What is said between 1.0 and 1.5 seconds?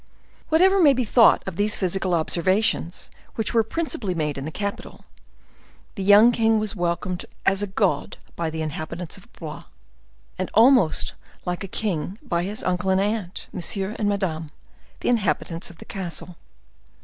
thought